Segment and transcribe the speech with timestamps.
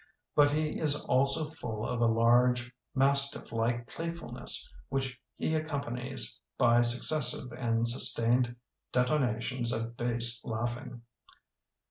[0.35, 7.51] But he is also full of a large, mastifflike playfulness which he accompanies by successive
[7.53, 8.55] and sus tained
[8.93, 11.03] detonations of bass laughing.